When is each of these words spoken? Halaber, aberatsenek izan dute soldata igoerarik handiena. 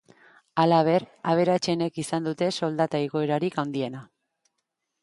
Halaber, 0.61 1.05
aberatsenek 1.33 2.01
izan 2.05 2.27
dute 2.31 2.49
soldata 2.61 3.05
igoerarik 3.11 3.63
handiena. 3.67 4.05